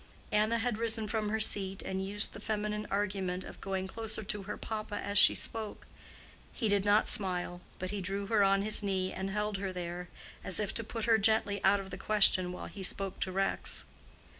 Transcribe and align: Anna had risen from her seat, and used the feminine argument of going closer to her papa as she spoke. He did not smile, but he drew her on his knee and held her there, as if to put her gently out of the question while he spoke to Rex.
Anna 0.31 0.57
had 0.57 0.79
risen 0.79 1.07
from 1.07 1.29
her 1.29 1.39
seat, 1.39 1.83
and 1.83 2.03
used 2.03 2.33
the 2.33 2.39
feminine 2.39 2.87
argument 2.89 3.43
of 3.43 3.61
going 3.61 3.85
closer 3.87 4.23
to 4.23 4.41
her 4.49 4.57
papa 4.57 4.95
as 4.95 5.19
she 5.19 5.35
spoke. 5.35 5.85
He 6.51 6.67
did 6.67 6.83
not 6.83 7.05
smile, 7.05 7.61
but 7.77 7.91
he 7.91 8.01
drew 8.01 8.25
her 8.25 8.43
on 8.43 8.63
his 8.63 8.81
knee 8.81 9.13
and 9.13 9.29
held 9.29 9.57
her 9.57 9.71
there, 9.71 10.09
as 10.43 10.59
if 10.59 10.73
to 10.73 10.83
put 10.83 11.05
her 11.05 11.19
gently 11.19 11.63
out 11.63 11.79
of 11.79 11.91
the 11.91 11.99
question 11.99 12.51
while 12.51 12.65
he 12.65 12.81
spoke 12.81 13.19
to 13.19 13.31
Rex. 13.31 13.85